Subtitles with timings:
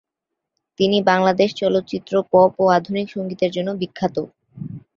[0.79, 4.15] তিনি বাংলাদেশে চলচ্চিত্র, পপ ও আধুনিক সঙ্গীতের জন্য বিখ্যাত।